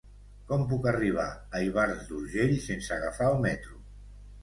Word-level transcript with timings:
Com 0.51 0.63
puc 0.71 0.87
arribar 0.91 1.27
a 1.59 1.63
Ivars 1.67 2.03
d'Urgell 2.09 2.57
sense 2.67 2.99
agafar 3.01 3.33
el 3.37 3.43
metro? 3.49 3.83